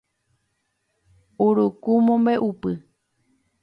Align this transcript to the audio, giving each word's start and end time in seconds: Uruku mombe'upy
Uruku 1.47 1.91
mombe'upy 2.05 2.73